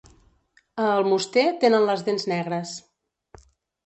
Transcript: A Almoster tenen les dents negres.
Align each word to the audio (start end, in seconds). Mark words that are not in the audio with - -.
A 0.85 0.85
Almoster 0.93 1.43
tenen 1.63 1.85
les 1.89 2.05
dents 2.07 2.25
negres. 2.31 2.73